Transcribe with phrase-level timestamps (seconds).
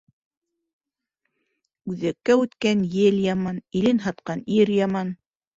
[1.93, 5.17] Үҙәккә үткән ел яман, илен һатҡан ир яман.